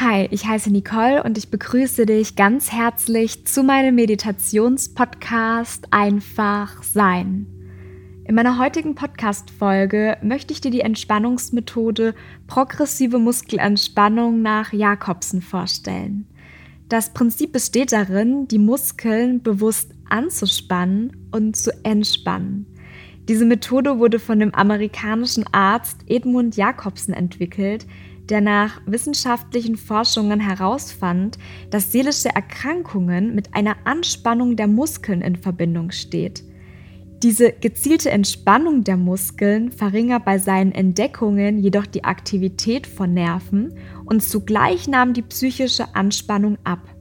Hi, 0.00 0.28
ich 0.30 0.46
heiße 0.46 0.70
Nicole 0.70 1.24
und 1.24 1.36
ich 1.38 1.50
begrüße 1.50 2.06
dich 2.06 2.36
ganz 2.36 2.70
herzlich 2.70 3.44
zu 3.48 3.64
meinem 3.64 3.96
Meditationspodcast 3.96 5.88
Einfach 5.90 6.84
Sein. 6.84 7.48
In 8.24 8.36
meiner 8.36 8.60
heutigen 8.60 8.94
Podcast-Folge 8.94 10.16
möchte 10.22 10.52
ich 10.52 10.60
dir 10.60 10.70
die 10.70 10.82
Entspannungsmethode 10.82 12.14
progressive 12.46 13.18
Muskelentspannung 13.18 14.40
nach 14.40 14.72
Jakobsen 14.72 15.42
vorstellen. 15.42 16.28
Das 16.88 17.12
Prinzip 17.12 17.50
besteht 17.50 17.90
darin, 17.90 18.46
die 18.46 18.60
Muskeln 18.60 19.42
bewusst 19.42 19.90
anzuspannen 20.08 21.28
und 21.32 21.56
zu 21.56 21.72
entspannen. 21.84 22.66
Diese 23.28 23.44
Methode 23.44 23.98
wurde 23.98 24.20
von 24.20 24.38
dem 24.38 24.54
amerikanischen 24.54 25.44
Arzt 25.52 26.02
Edmund 26.06 26.56
Jakobsen 26.56 27.12
entwickelt, 27.12 27.84
der 28.28 28.40
nach 28.40 28.80
wissenschaftlichen 28.86 29.76
Forschungen 29.76 30.40
herausfand, 30.40 31.38
dass 31.70 31.92
seelische 31.92 32.28
Erkrankungen 32.28 33.34
mit 33.34 33.54
einer 33.54 33.76
Anspannung 33.84 34.56
der 34.56 34.66
Muskeln 34.66 35.20
in 35.22 35.36
Verbindung 35.36 35.90
steht. 35.90 36.44
Diese 37.22 37.52
gezielte 37.52 38.10
Entspannung 38.10 38.84
der 38.84 38.96
Muskeln 38.96 39.72
verringert 39.72 40.24
bei 40.24 40.38
seinen 40.38 40.70
Entdeckungen 40.70 41.58
jedoch 41.58 41.86
die 41.86 42.04
Aktivität 42.04 42.86
von 42.86 43.12
Nerven 43.12 43.74
und 44.04 44.22
zugleich 44.22 44.86
nahm 44.86 45.14
die 45.14 45.22
psychische 45.22 45.96
Anspannung 45.96 46.58
ab. 46.62 46.94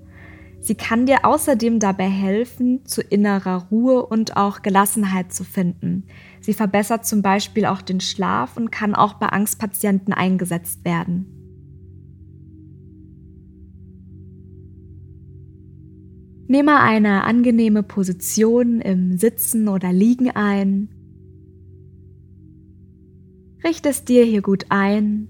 Sie 0.59 0.73
kann 0.73 1.05
dir 1.05 1.23
außerdem 1.23 1.79
dabei 1.79 2.09
helfen, 2.09 2.83
zu 2.85 3.01
innerer 3.01 3.67
Ruhe 3.69 4.05
und 4.05 4.37
auch 4.37 4.63
Gelassenheit 4.63 5.31
zu 5.31 5.43
finden. 5.43 6.05
Sie 6.41 6.53
verbessert 6.53 7.05
zum 7.05 7.21
Beispiel 7.21 7.65
auch 7.65 7.81
den 7.81 7.99
Schlaf 7.99 8.57
und 8.57 8.71
kann 8.71 8.95
auch 8.95 9.15
bei 9.15 9.27
Angstpatienten 9.27 10.13
eingesetzt 10.13 10.85
werden. 10.85 11.33
Nehme 16.47 16.79
eine 16.79 17.25
angenehme 17.25 17.83
Position 17.83 18.79
im 18.79 19.17
Sitzen 19.17 19.67
oder 19.67 19.91
Liegen 19.91 20.31
ein. 20.31 20.89
Richte 23.63 23.89
es 23.89 24.05
dir 24.05 24.23
hier 24.23 24.41
gut 24.41 24.67
ein 24.69 25.27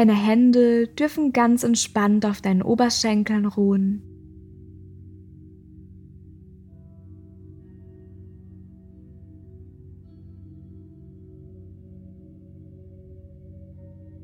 Deine 0.00 0.14
Hände 0.14 0.88
dürfen 0.88 1.30
ganz 1.30 1.62
entspannt 1.62 2.24
auf 2.24 2.40
deinen 2.40 2.62
Oberschenkeln 2.62 3.44
ruhen. 3.44 4.00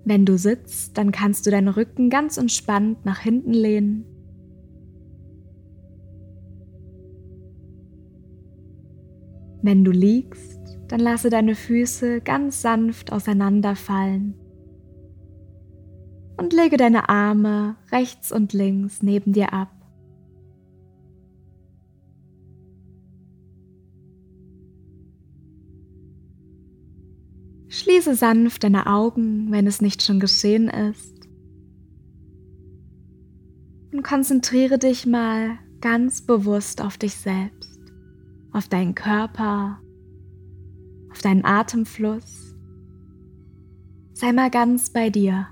Wenn 0.06 0.24
du 0.24 0.38
sitzt, 0.38 0.96
dann 0.96 1.12
kannst 1.12 1.44
du 1.44 1.50
deinen 1.50 1.68
Rücken 1.68 2.08
ganz 2.08 2.38
entspannt 2.38 3.04
nach 3.04 3.18
hinten 3.18 3.52
lehnen. 3.52 4.06
Wenn 9.60 9.84
du 9.84 9.90
liegst, 9.90 10.58
dann 10.88 11.00
lasse 11.00 11.28
deine 11.28 11.54
Füße 11.54 12.22
ganz 12.22 12.62
sanft 12.62 13.12
auseinanderfallen 13.12 14.45
und 16.36 16.52
lege 16.52 16.76
deine 16.76 17.08
Arme 17.08 17.76
rechts 17.90 18.32
und 18.32 18.52
links 18.52 19.02
neben 19.02 19.32
dir 19.32 19.52
ab. 19.52 19.70
Schließe 27.68 28.14
sanft 28.14 28.64
deine 28.64 28.86
Augen, 28.86 29.50
wenn 29.50 29.66
es 29.66 29.80
nicht 29.80 30.02
schon 30.02 30.18
geschehen 30.18 30.68
ist. 30.68 31.28
Und 33.92 34.02
konzentriere 34.02 34.78
dich 34.78 35.06
mal 35.06 35.58
ganz 35.80 36.22
bewusst 36.22 36.80
auf 36.80 36.96
dich 36.96 37.14
selbst, 37.14 37.78
auf 38.52 38.68
deinen 38.68 38.94
Körper, 38.94 39.78
auf 41.10 41.20
deinen 41.22 41.44
Atemfluss. 41.44 42.54
Sei 44.14 44.32
mal 44.32 44.50
ganz 44.50 44.90
bei 44.90 45.10
dir. 45.10 45.48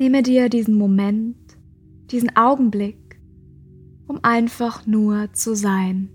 Nehme 0.00 0.22
dir 0.22 0.48
diesen 0.48 0.76
Moment, 0.76 1.36
diesen 2.12 2.36
Augenblick, 2.36 3.20
um 4.06 4.20
einfach 4.22 4.86
nur 4.86 5.32
zu 5.32 5.56
sein. 5.56 6.10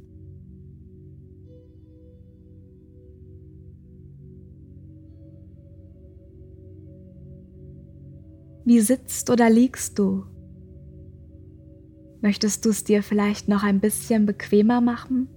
Wie 8.63 8.79
sitzt 8.79 9.29
oder 9.29 9.49
liegst 9.49 9.99
du? 9.99 10.23
Möchtest 12.21 12.63
du 12.63 12.69
es 12.69 12.85
dir 12.85 13.03
vielleicht 13.03 13.49
noch 13.49 13.63
ein 13.63 13.81
bisschen 13.81 14.25
bequemer 14.25 14.79
machen? 14.79 15.27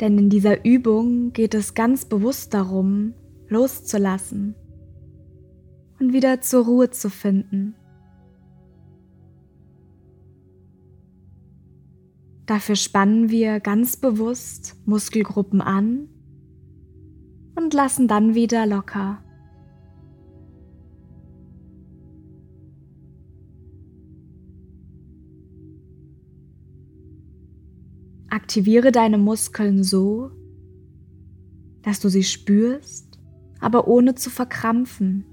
Denn 0.00 0.16
in 0.16 0.30
dieser 0.30 0.64
Übung 0.64 1.32
geht 1.32 1.54
es 1.54 1.74
ganz 1.74 2.04
bewusst 2.04 2.54
darum, 2.54 3.14
loszulassen 3.48 4.54
und 6.00 6.12
wieder 6.12 6.40
zur 6.40 6.64
Ruhe 6.64 6.90
zu 6.90 7.10
finden. 7.10 7.74
Dafür 12.46 12.76
spannen 12.76 13.28
wir 13.28 13.60
ganz 13.60 13.98
bewusst 13.98 14.76
Muskelgruppen 14.86 15.60
an 15.60 16.08
und 17.56 17.74
lassen 17.74 18.08
dann 18.08 18.34
wieder 18.34 18.66
locker. 18.66 19.22
Aktiviere 28.30 28.92
deine 28.92 29.18
Muskeln 29.18 29.82
so, 29.82 30.30
dass 31.82 32.00
du 32.00 32.08
sie 32.08 32.24
spürst, 32.24 33.18
aber 33.60 33.88
ohne 33.88 34.14
zu 34.14 34.30
verkrampfen. 34.30 35.24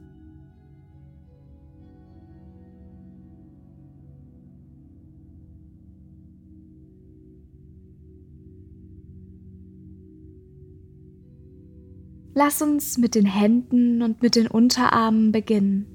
Lass 12.38 12.62
uns 12.62 12.98
mit 12.98 13.16
den 13.16 13.26
Händen 13.26 14.02
und 14.02 14.22
mit 14.22 14.36
den 14.36 14.48
Unterarmen 14.48 15.32
beginnen. 15.32 15.88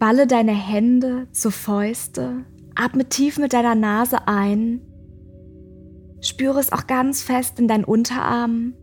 Balle 0.00 0.26
deine 0.26 0.50
Hände 0.50 1.28
zu 1.30 1.52
Fäuste, 1.52 2.44
atme 2.74 3.08
tief 3.08 3.38
mit 3.38 3.52
deiner 3.52 3.76
Nase 3.76 4.26
ein, 4.26 4.80
spüre 6.20 6.58
es 6.58 6.72
auch 6.72 6.88
ganz 6.88 7.22
fest 7.22 7.60
in 7.60 7.68
deinen 7.68 7.84
Unterarmen. 7.84 8.74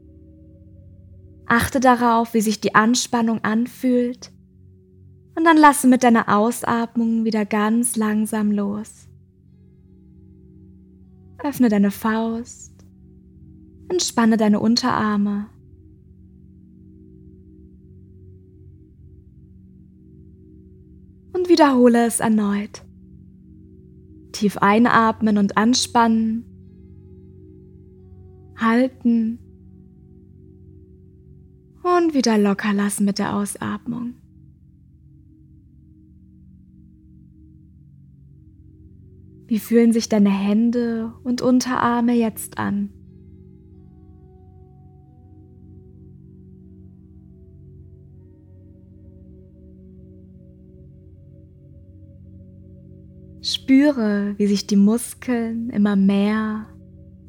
Achte 1.46 1.82
darauf, 1.82 2.34
wie 2.34 2.42
sich 2.42 2.62
die 2.62 2.74
Anspannung 2.74 3.44
anfühlt 3.44 4.32
und 5.36 5.46
dann 5.46 5.58
lasse 5.58 5.88
mit 5.88 6.04
deiner 6.04 6.36
Ausatmung 6.36 7.26
wieder 7.26 7.46
ganz 7.46 7.96
langsam 7.96 8.52
los. 8.52 9.08
Öffne 11.44 11.70
deine 11.70 11.92
Faust, 11.92 12.74
entspanne 13.90 14.38
deine 14.38 14.60
Unterarme. 14.60 15.48
Und 21.34 21.50
wiederhole 21.50 22.06
es 22.06 22.20
erneut. 22.20 22.84
Tief 24.32 24.58
einatmen 24.58 25.38
und 25.38 25.58
anspannen. 25.58 26.46
Halten. 28.58 29.40
Und 31.82 32.14
wieder 32.14 32.38
locker 32.38 32.74
lassen 32.74 33.06
mit 33.06 33.18
der 33.18 33.36
Ausatmung. 33.36 34.21
Wie 39.52 39.60
fühlen 39.60 39.92
sich 39.92 40.08
deine 40.08 40.30
Hände 40.30 41.12
und 41.26 41.42
Unterarme 41.42 42.14
jetzt 42.14 42.58
an? 42.58 42.88
Spüre, 53.42 54.36
wie 54.38 54.48
sich 54.48 54.68
die 54.68 54.78
Muskeln 54.78 55.70
immer 55.72 55.98
mehr 55.98 56.68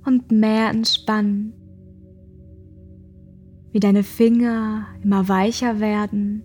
und 0.06 0.30
mehr 0.30 0.70
entspannen, 0.70 1.54
wie 3.72 3.80
deine 3.80 4.04
Finger 4.04 4.86
immer 5.02 5.28
weicher 5.28 5.80
werden 5.80 6.44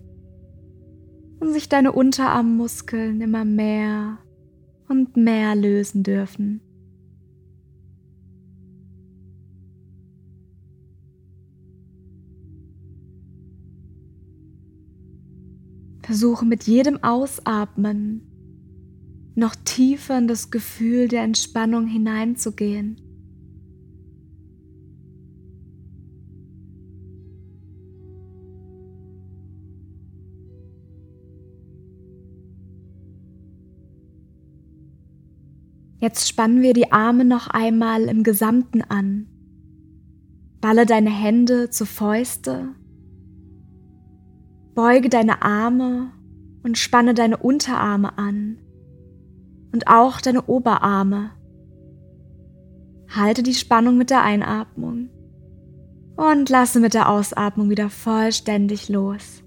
und 1.38 1.52
sich 1.52 1.68
deine 1.68 1.92
Unterarmmuskeln 1.92 3.20
immer 3.20 3.44
mehr 3.44 4.18
und 4.88 5.16
mehr 5.16 5.54
lösen 5.54 6.02
dürfen. 6.02 6.60
Versuche 16.02 16.46
mit 16.46 16.64
jedem 16.64 17.02
Ausatmen 17.02 18.22
noch 19.34 19.54
tiefer 19.54 20.18
in 20.18 20.26
das 20.26 20.50
Gefühl 20.50 21.06
der 21.06 21.22
Entspannung 21.22 21.86
hineinzugehen. 21.86 23.07
Jetzt 35.98 36.28
spannen 36.28 36.62
wir 36.62 36.74
die 36.74 36.92
Arme 36.92 37.24
noch 37.24 37.48
einmal 37.48 38.04
im 38.04 38.22
Gesamten 38.22 38.82
an. 38.82 39.26
Balle 40.60 40.86
deine 40.86 41.10
Hände 41.10 41.70
zu 41.70 41.86
Fäuste 41.86 42.74
Beuge 44.78 45.08
deine 45.08 45.42
Arme 45.42 46.12
und 46.62 46.78
spanne 46.78 47.12
deine 47.12 47.38
Unterarme 47.38 48.16
an 48.16 48.58
und 49.72 49.88
auch 49.88 50.20
deine 50.20 50.44
Oberarme. 50.44 51.32
Halte 53.08 53.42
die 53.42 53.54
Spannung 53.54 53.98
mit 53.98 54.10
der 54.10 54.22
Einatmung 54.22 55.08
und 56.14 56.48
lasse 56.48 56.78
mit 56.78 56.94
der 56.94 57.08
Ausatmung 57.08 57.70
wieder 57.70 57.90
vollständig 57.90 58.88
los. 58.88 59.42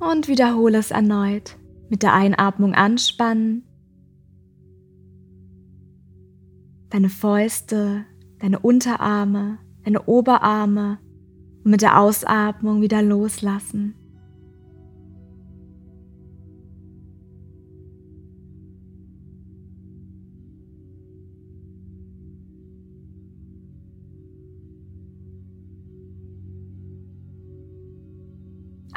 Und 0.00 0.26
wiederhole 0.28 0.78
es 0.78 0.90
erneut. 0.90 1.56
Mit 1.88 2.02
der 2.02 2.14
Einatmung 2.14 2.74
anspannen 2.74 3.64
deine 6.90 7.08
Fäuste, 7.08 8.04
deine 8.40 8.58
Unterarme, 8.58 9.58
deine 9.84 10.02
Oberarme 10.02 10.98
und 11.64 11.70
mit 11.70 11.82
der 11.82 11.98
Ausatmung 11.98 12.82
wieder 12.82 13.00
loslassen. 13.00 13.94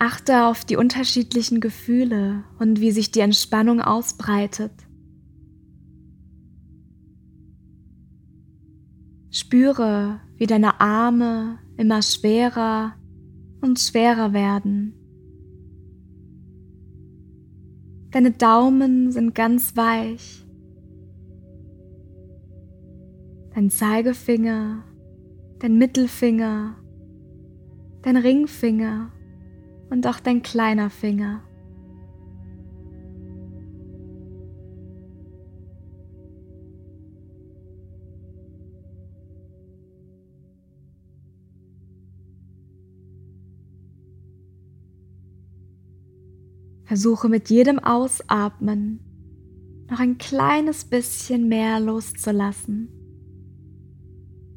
Achte 0.06 0.48
auf 0.48 0.66
die 0.66 0.76
unterschiedlichen 0.76 1.62
Gefühle 1.62 2.44
und 2.60 2.82
wie 2.82 2.92
sich 2.92 3.12
die 3.12 3.22
Entspannung 3.22 3.80
ausbreitet. 3.80 4.74
Spüre, 9.32 10.20
wie 10.36 10.46
deine 10.46 10.82
Arme 10.82 11.58
immer 11.78 12.02
schwerer 12.02 12.96
und 13.62 13.80
schwerer 13.80 14.34
werden. 14.34 14.94
Deine 18.12 18.32
Daumen 18.32 19.10
sind 19.10 19.34
ganz 19.34 19.78
weich. 19.78 20.46
Dein 23.56 23.70
Zeigefinger, 23.70 24.84
dein 25.60 25.78
Mittelfinger, 25.78 26.76
dein 28.02 28.18
Ringfinger 28.18 29.10
und 29.94 30.08
auch 30.08 30.20
dein 30.20 30.42
kleiner 30.42 30.90
Finger. 30.90 31.44
Versuche 46.86 47.30
mit 47.30 47.52
jedem 47.52 47.78
Ausatmen 47.78 49.00
noch 49.92 50.00
ein 50.00 50.18
kleines 50.18 50.86
bisschen 50.86 51.48
mehr 51.48 51.80
loszulassen. 51.80 52.90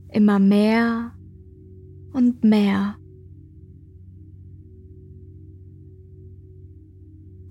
Immer 0.09 0.39
mehr 0.39 1.13
und 2.15 2.43
mehr. 2.43 2.97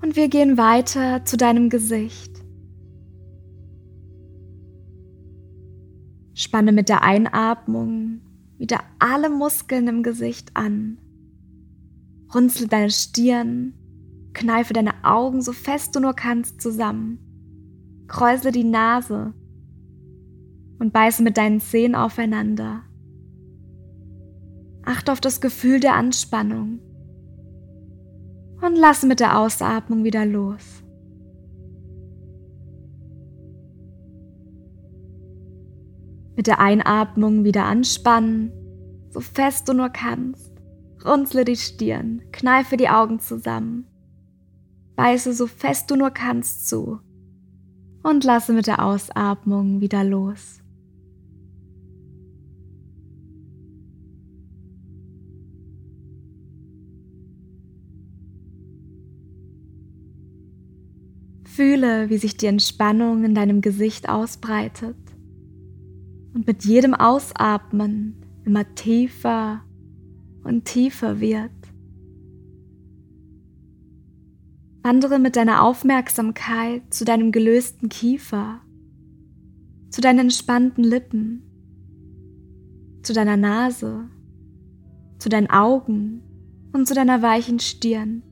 Und 0.06 0.16
wir 0.16 0.28
gehen 0.28 0.56
weiter 0.56 1.26
zu 1.26 1.36
deinem 1.36 1.72
Gesicht. 1.72 2.32
Spanne 6.36 6.72
mit 6.72 6.90
der 6.90 7.02
Einatmung 7.02 8.22
wieder 8.60 8.82
alle 9.00 9.32
Muskeln 9.32 9.88
im 9.88 10.04
Gesicht 10.04 10.52
an. 10.54 11.00
Runzle 12.32 12.68
deine 12.68 12.92
Stirn 12.92 13.74
Kneife 14.34 14.74
deine 14.74 14.94
Augen 15.04 15.42
so 15.42 15.54
fest 15.54 15.96
du 15.96 16.00
nur 16.00 16.14
kannst 16.14 16.62
zusammen. 16.62 17.18
Kräusle 18.08 18.52
die 18.52 18.64
Nase 18.64 19.34
und 20.78 20.94
beiße 20.94 21.24
mit 21.24 21.36
deinen 21.38 21.62
Zähnen 21.62 21.96
aufeinander. 21.96 22.84
Achte 24.84 25.12
auf 25.12 25.20
das 25.20 25.42
Gefühl 25.42 25.80
der 25.80 25.96
Anspannung 25.96 26.85
und 28.62 28.76
lasse 28.76 29.08
mit 29.08 29.20
der 29.20 29.40
Ausatmung 29.40 30.04
wieder 30.04 30.26
los. 30.26 30.84
Mit 36.36 36.48
der 36.48 36.60
Einatmung 36.60 37.44
wieder 37.44 37.66
anspannen, 37.66 38.52
so 39.10 39.22
fest 39.22 39.70
du 39.70 39.74
nur 39.74 39.90
kannst. 39.90 40.52
Runzle 41.06 41.46
die 41.46 41.56
Stirn, 41.56 42.22
kneife 42.32 42.78
die 42.78 42.90
Augen 42.90 43.20
zusammen. 43.20 43.88
Beiße 44.96 45.34
so 45.34 45.48
fest 45.48 45.92
du 45.92 45.96
nur 45.96 46.12
kannst 46.12 46.68
zu 46.68 47.00
und 48.04 48.24
lasse 48.24 48.54
mit 48.54 48.68
der 48.68 48.86
Ausatmung 48.86 49.82
wieder 49.82 50.04
los. 50.04 50.62
Fühle, 61.56 62.10
wie 62.10 62.18
sich 62.18 62.36
die 62.36 62.48
Entspannung 62.48 63.24
in 63.24 63.34
deinem 63.34 63.62
Gesicht 63.62 64.10
ausbreitet 64.10 64.98
und 66.34 66.46
mit 66.46 66.66
jedem 66.66 66.94
Ausatmen 66.94 68.16
immer 68.44 68.76
tiefer 68.76 69.62
und 70.44 70.66
tiefer 70.66 71.22
wird. 71.22 71.52
Wandere 74.84 75.18
mit 75.18 75.38
deiner 75.38 75.64
Aufmerksamkeit 75.64 76.94
zu 76.94 77.06
deinem 77.06 77.32
gelösten 77.32 77.88
Kiefer, 77.88 78.60
zu 79.92 80.02
deinen 80.02 80.20
entspannten 80.20 80.84
Lippen, 80.84 81.42
zu 83.02 83.14
deiner 83.14 83.38
Nase, 83.38 84.10
zu 85.20 85.30
deinen 85.30 85.50
Augen 85.50 86.22
und 86.74 86.86
zu 86.86 86.94
deiner 86.94 87.22
weichen 87.22 87.60
Stirn. 87.60 88.24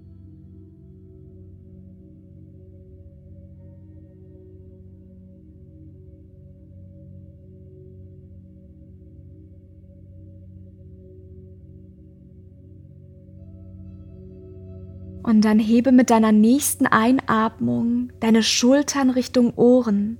Und 15.33 15.41
dann 15.41 15.57
hebe 15.57 15.91
mit 15.91 16.11
deiner 16.11 16.31
nächsten 16.31 16.85
Einatmung 16.85 18.11
deine 18.19 18.43
Schultern 18.43 19.09
Richtung 19.09 19.55
Ohren. 19.55 20.19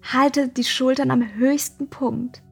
Halte 0.00 0.48
die 0.48 0.64
Schultern 0.64 1.10
am 1.10 1.22
höchsten 1.34 1.88
Punkt. 1.90 2.42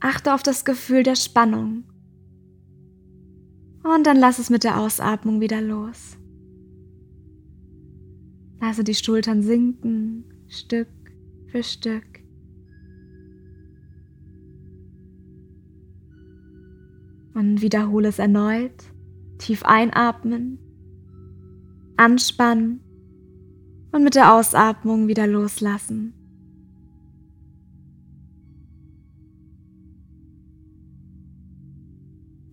Achte 0.00 0.34
auf 0.34 0.42
das 0.42 0.64
Gefühl 0.64 1.04
der 1.04 1.14
Spannung. 1.14 1.84
Und 3.84 4.04
dann 4.08 4.16
lass 4.16 4.40
es 4.40 4.50
mit 4.50 4.64
der 4.64 4.80
Ausatmung 4.80 5.40
wieder 5.40 5.60
los. 5.60 6.18
Lasse 8.60 8.82
die 8.82 8.96
Schultern 8.96 9.40
sinken, 9.40 10.24
Stück 10.48 10.88
für 11.46 11.62
Stück. 11.62 12.24
Und 17.34 17.62
wiederhole 17.62 18.08
es 18.08 18.18
erneut. 18.18 18.91
Tief 19.42 19.64
einatmen, 19.64 20.60
anspannen 21.96 22.80
und 23.90 24.04
mit 24.04 24.14
der 24.14 24.32
Ausatmung 24.32 25.08
wieder 25.08 25.26
loslassen. 25.26 26.14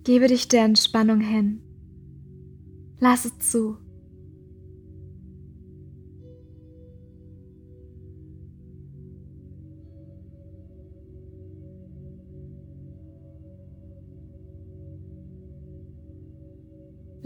Gebe 0.04 0.28
dich 0.30 0.48
der 0.48 0.66
Entspannung 0.66 1.20
hin. 1.20 1.62
Lass 3.00 3.26
es 3.26 3.38
zu. 3.38 3.78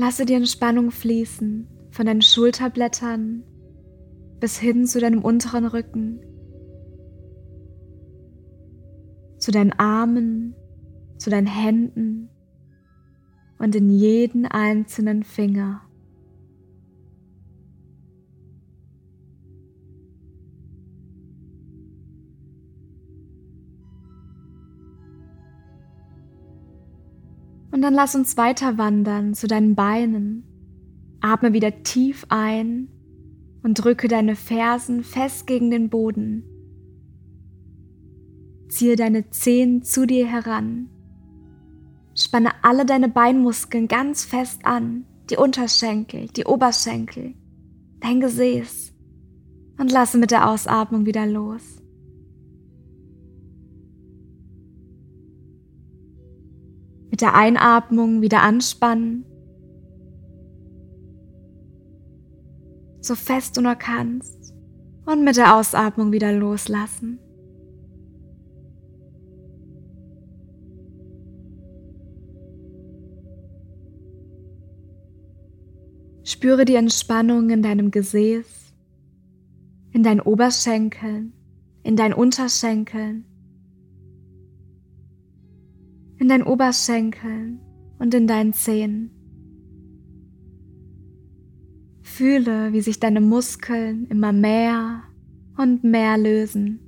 Lasse 0.06 0.26
die 0.26 0.34
Entspannung 0.34 0.92
fließen 0.92 1.66
von 1.92 2.06
deinen 2.06 2.22
Schulterblättern 2.22 3.42
bis 4.42 4.60
hin 4.60 4.86
zu 4.86 5.00
deinem 5.00 5.24
unteren 5.24 5.66
Rücken, 5.66 6.20
zu 9.38 9.52
deinen 9.52 9.72
Armen, 9.72 10.56
zu 11.18 11.30
deinen 11.30 11.48
Händen 11.48 12.28
und 13.60 13.78
in 13.78 13.90
jeden 13.90 14.46
einzelnen 14.46 15.24
Finger. 15.24 15.80
Und 27.74 27.82
dann 27.82 27.96
lass 27.96 28.14
uns 28.14 28.38
weiter 28.38 28.78
wandern 28.78 29.34
zu 29.34 29.48
deinen 29.48 29.74
Beinen. 29.74 30.44
Atme 31.22 31.54
wieder 31.54 31.82
tief 31.82 32.24
ein 32.30 32.88
und 33.64 33.74
drücke 33.74 34.08
deine 34.08 34.36
Fersen 34.36 35.04
fest 35.04 35.48
gegen 35.48 35.72
den 35.72 35.90
Boden. 35.90 36.44
Ziehe 38.70 38.96
deine 38.96 39.32
Zehen 39.32 39.82
zu 39.82 40.06
dir 40.06 40.28
heran. 40.28 40.88
Spanne 42.16 42.52
alle 42.62 42.86
deine 42.86 43.10
Beinmuskeln 43.10 43.88
ganz 43.88 44.24
fest 44.24 44.68
an, 44.68 45.06
die 45.32 45.38
Unterschenkel, 45.38 46.28
die 46.28 46.46
Oberschenkel, 46.46 47.34
dein 48.02 48.20
Gesäß 48.20 48.94
und 49.80 49.92
lasse 49.92 50.20
mit 50.20 50.30
der 50.30 50.48
Ausatmung 50.48 51.08
wieder 51.08 51.26
los. 51.26 51.83
Mit 57.14 57.22
der 57.22 57.36
Einatmung 57.36 58.24
wieder 58.24 58.42
anspannen. 58.42 59.24
So 63.02 63.14
fest 63.14 63.56
du 63.56 63.62
nur 63.62 63.76
kannst. 63.76 64.56
Und 65.06 65.24
mit 65.24 65.38
der 65.38 65.56
Ausatmung 65.56 66.12
wieder 66.12 66.34
loslassen. 66.34 67.20
Spüre 76.24 76.66
die 76.66 76.74
Entspannung 76.74 77.52
in 77.52 77.62
deinem 77.62 77.92
Gesäß, 77.92 78.74
in 79.92 80.02
deinen 80.02 80.20
Oberschenkeln, 80.20 81.34
in 81.84 81.96
deinen 81.96 82.16
Unterschenkeln 82.16 83.26
in 86.24 86.30
deinen 86.30 86.44
Oberschenkeln 86.44 87.60
und 88.00 88.14
in 88.14 88.28
deinen 88.28 88.54
Zehen. 88.54 89.12
Fühle, 92.02 92.72
wie 92.72 92.80
sich 92.80 93.02
deine 93.02 93.20
Muskeln 93.20 94.08
immer 94.08 94.32
mehr 94.32 95.04
und 95.58 95.84
mehr 95.84 96.18
lösen. 96.18 96.80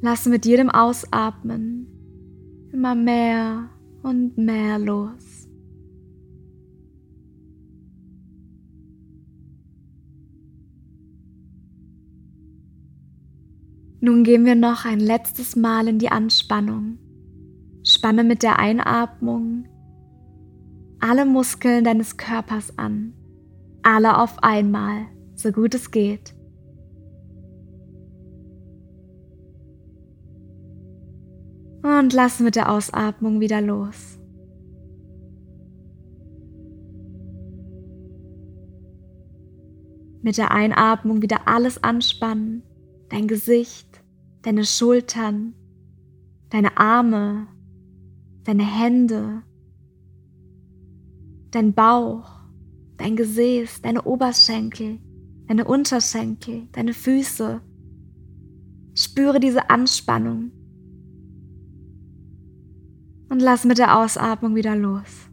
Lasse 0.00 0.30
mit 0.30 0.46
jedem 0.46 0.70
Ausatmen 0.70 1.86
immer 2.72 2.94
mehr 2.94 3.68
und 4.02 4.38
mehr 4.38 4.78
los. 4.78 5.35
Nun 14.06 14.22
gehen 14.22 14.44
wir 14.44 14.54
noch 14.54 14.84
ein 14.84 15.00
letztes 15.00 15.56
Mal 15.56 15.88
in 15.88 15.98
die 15.98 16.10
Anspannung. 16.10 16.98
Spanne 17.82 18.22
mit 18.22 18.44
der 18.44 18.60
Einatmung 18.60 19.64
alle 21.00 21.26
Muskeln 21.26 21.82
deines 21.82 22.16
Körpers 22.16 22.78
an. 22.78 23.14
Alle 23.82 24.18
auf 24.18 24.44
einmal, 24.44 25.06
so 25.34 25.50
gut 25.50 25.74
es 25.74 25.90
geht. 25.90 26.36
Und 31.82 32.12
lass 32.12 32.38
mit 32.38 32.54
der 32.54 32.70
Ausatmung 32.70 33.40
wieder 33.40 33.60
los. 33.60 34.20
Mit 40.22 40.38
der 40.38 40.52
Einatmung 40.52 41.22
wieder 41.22 41.48
alles 41.48 41.82
anspannen, 41.82 42.62
dein 43.08 43.26
Gesicht, 43.26 43.95
deine 44.46 44.64
Schultern, 44.64 45.54
deine 46.50 46.76
Arme, 46.76 47.48
deine 48.44 48.62
Hände, 48.62 49.42
dein 51.50 51.74
Bauch, 51.74 52.30
dein 52.96 53.16
Gesäß, 53.16 53.82
deine 53.82 54.02
Oberschenkel, 54.02 55.00
deine 55.48 55.64
Unterschenkel, 55.64 56.68
deine 56.70 56.92
Füße. 56.94 57.60
Spüre 58.94 59.40
diese 59.40 59.68
Anspannung 59.68 60.52
und 63.28 63.40
lass 63.40 63.64
mit 63.64 63.78
der 63.78 63.98
Ausatmung 63.98 64.54
wieder 64.54 64.76
los. 64.76 65.28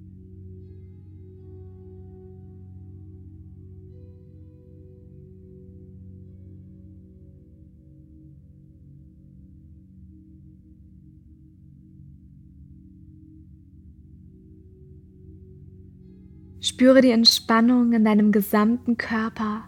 Spüre 16.63 17.01
die 17.01 17.12
Entspannung 17.12 17.91
in 17.91 18.05
deinem 18.05 18.32
gesamten 18.32 18.96
Körper. 18.96 19.65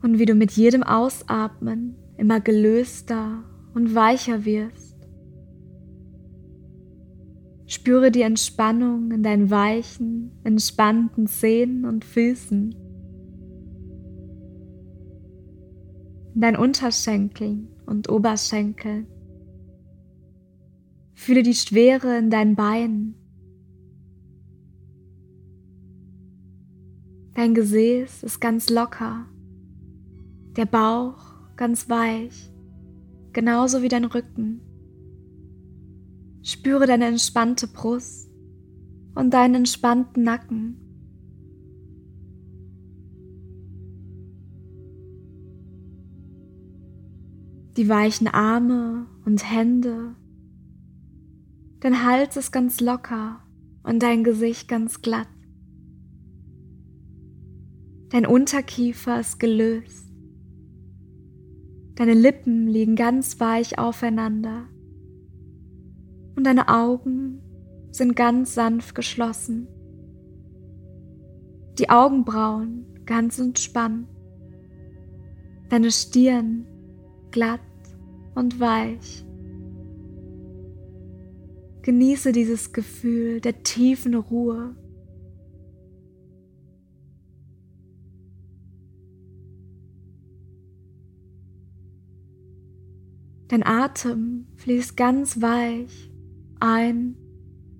Und 0.00 0.20
wie 0.20 0.26
du 0.26 0.36
mit 0.36 0.52
jedem 0.52 0.84
Ausatmen 0.84 1.96
immer 2.18 2.38
gelöster 2.38 3.42
und 3.74 3.96
weicher 3.96 4.44
wirst. 4.44 4.96
Spüre 7.66 8.12
die 8.12 8.22
Entspannung 8.22 9.10
in 9.10 9.24
deinen 9.24 9.50
weichen, 9.50 10.30
entspannten 10.44 11.26
Zehen 11.26 11.84
und 11.84 12.04
Füßen. 12.04 12.76
In 16.32 16.40
deinen 16.40 16.56
Unterschenkeln 16.56 17.70
und 17.86 18.08
Oberschenkeln. 18.08 19.08
Fühle 21.28 21.42
die 21.42 21.52
Schwere 21.52 22.16
in 22.16 22.30
deinen 22.30 22.56
Beinen. 22.56 23.14
Dein 27.34 27.52
Gesäß 27.52 28.22
ist 28.22 28.40
ganz 28.40 28.70
locker, 28.70 29.26
der 30.56 30.64
Bauch 30.64 31.18
ganz 31.54 31.90
weich, 31.90 32.50
genauso 33.34 33.82
wie 33.82 33.88
dein 33.88 34.06
Rücken. 34.06 34.62
Spüre 36.40 36.86
deine 36.86 37.04
entspannte 37.04 37.66
Brust 37.66 38.30
und 39.14 39.34
deinen 39.34 39.56
entspannten 39.56 40.22
Nacken. 40.22 40.78
Die 47.76 47.86
weichen 47.86 48.28
Arme 48.28 49.08
und 49.26 49.44
Hände 49.44 50.16
Dein 51.80 52.04
Hals 52.04 52.36
ist 52.36 52.50
ganz 52.50 52.80
locker 52.80 53.40
und 53.84 54.02
dein 54.02 54.24
Gesicht 54.24 54.68
ganz 54.68 55.00
glatt. 55.00 55.28
Dein 58.10 58.26
Unterkiefer 58.26 59.20
ist 59.20 59.38
gelöst. 59.38 60.08
Deine 61.94 62.14
Lippen 62.14 62.66
liegen 62.66 62.96
ganz 62.96 63.38
weich 63.38 63.78
aufeinander. 63.78 64.66
Und 66.34 66.44
deine 66.44 66.68
Augen 66.68 67.42
sind 67.90 68.16
ganz 68.16 68.54
sanft 68.54 68.94
geschlossen. 68.94 69.68
Die 71.78 71.90
Augenbrauen 71.90 72.86
ganz 73.06 73.38
entspannt. 73.38 74.08
Deine 75.68 75.92
Stirn 75.92 76.66
glatt 77.30 77.60
und 78.34 78.58
weich. 78.58 79.24
Genieße 81.88 82.32
dieses 82.32 82.74
Gefühl 82.74 83.40
der 83.40 83.62
tiefen 83.62 84.14
Ruhe. 84.14 84.76
Dein 93.48 93.64
Atem 93.64 94.48
fließt 94.56 94.98
ganz 94.98 95.40
weich 95.40 96.10
ein 96.60 97.16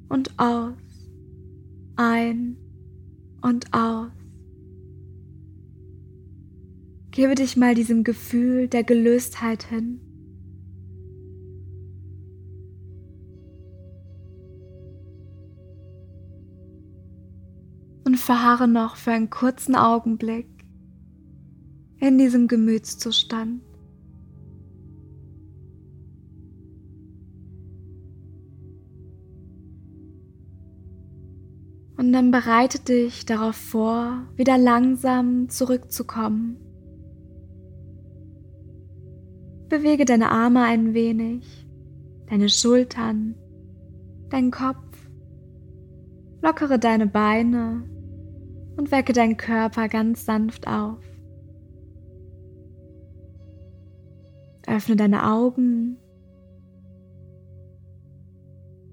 und 0.09 0.39
aus, 0.39 0.73
ein 1.97 2.57
und 3.43 3.75
aus. 3.75 4.11
Gebe 7.11 7.35
dich 7.35 7.59
mal 7.59 7.75
diesem 7.75 8.05
Gefühl 8.05 8.69
der 8.69 8.85
Gelöstheit 8.85 9.65
hin. 9.65 10.08
Verharre 18.19 18.69
noch 18.69 18.97
für 18.97 19.13
einen 19.13 19.31
kurzen 19.31 19.75
Augenblick 19.75 20.47
in 22.01 22.19
diesem 22.19 22.49
Gemütszustand. 22.49 23.63
Und 31.97 32.13
dann 32.13 32.31
bereite 32.31 32.79
dich 32.79 33.27
darauf 33.27 33.57
vor, 33.57 34.23
wieder 34.37 34.57
langsam 34.57 35.49
zurückzukommen. 35.49 36.57
Bewege 39.69 40.05
deine 40.05 40.31
Arme 40.31 40.63
ein 40.63 40.95
wenig, 40.95 41.67
deine 42.31 42.49
Schultern, 42.49 43.35
deinen 44.31 44.53
Kopf. 44.53 44.77
Lockere 46.41 46.79
deine 46.79 47.09
Beine 47.09 47.83
und 48.79 48.93
wecke 48.93 49.13
deinen 49.13 49.37
Körper 49.37 49.89
ganz 49.89 50.25
sanft 50.25 50.69
auf. 50.69 51.01
Öffne 54.67 54.97
deine 54.97 55.27
Augen 55.27 55.99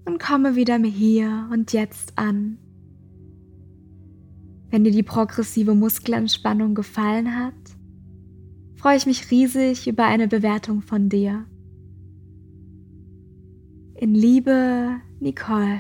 und 0.06 0.20
komme 0.20 0.56
wieder 0.56 0.77
Hier 0.77 1.48
und 1.51 1.72
Jetzt 1.72 2.18
an. 2.18 2.58
Wenn 4.72 4.84
dir 4.84 4.92
die 4.92 5.04
progressive 5.04 5.75
Muskelentspannung 5.75 6.74
gefallen 6.74 7.36
hat, 7.36 7.54
freue 8.75 8.98
ich 8.98 9.06
mich 9.06 9.30
riesig 9.32 9.88
über 9.88 10.06
eine 10.06 10.27
Bewertung 10.27 10.82
von 10.82 11.10
dir. 11.10 11.46
In 13.96 14.15
Liebe, 14.15 14.96
Nicole. 15.20 15.80